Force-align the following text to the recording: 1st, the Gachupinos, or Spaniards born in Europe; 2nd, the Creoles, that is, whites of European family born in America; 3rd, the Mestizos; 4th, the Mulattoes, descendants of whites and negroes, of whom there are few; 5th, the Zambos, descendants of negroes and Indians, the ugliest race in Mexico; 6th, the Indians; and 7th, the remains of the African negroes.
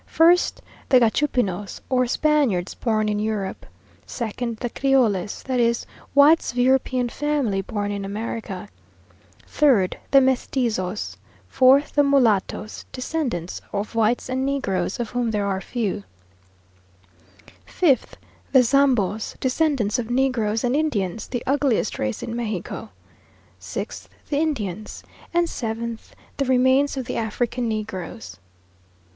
1st, 0.11 0.53
the 0.89 0.99
Gachupinos, 0.99 1.79
or 1.87 2.07
Spaniards 2.07 2.73
born 2.73 3.07
in 3.07 3.19
Europe; 3.19 3.67
2nd, 4.07 4.57
the 4.57 4.71
Creoles, 4.71 5.43
that 5.43 5.59
is, 5.59 5.85
whites 6.15 6.51
of 6.51 6.57
European 6.57 7.07
family 7.07 7.61
born 7.61 7.91
in 7.91 8.03
America; 8.03 8.67
3rd, 9.47 9.97
the 10.09 10.19
Mestizos; 10.19 11.17
4th, 11.53 11.91
the 11.93 12.01
Mulattoes, 12.03 12.83
descendants 12.91 13.61
of 13.71 13.93
whites 13.93 14.27
and 14.27 14.43
negroes, 14.43 14.99
of 14.99 15.11
whom 15.11 15.29
there 15.29 15.45
are 15.45 15.61
few; 15.61 16.03
5th, 17.67 18.13
the 18.53 18.63
Zambos, 18.63 19.35
descendants 19.39 19.99
of 19.99 20.09
negroes 20.09 20.63
and 20.63 20.75
Indians, 20.75 21.27
the 21.27 21.43
ugliest 21.45 21.99
race 21.99 22.23
in 22.23 22.35
Mexico; 22.35 22.89
6th, 23.59 24.07
the 24.31 24.37
Indians; 24.39 25.03
and 25.31 25.45
7th, 25.47 26.13
the 26.37 26.45
remains 26.45 26.97
of 26.97 27.05
the 27.05 27.17
African 27.17 27.67
negroes. 27.67 28.37